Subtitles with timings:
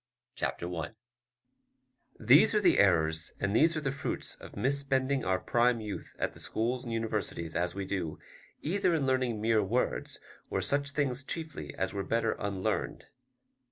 [0.33, 0.93] Chapter I
[2.19, 6.33] These are the errors, and these are the fruits of misspending our prime youth at
[6.33, 8.17] the schools and universities, as we do,
[8.63, 10.19] either in learning mere words,
[10.49, 13.09] or such things chiefly as were better unlearned.